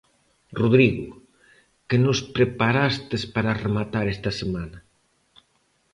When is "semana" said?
4.39-4.79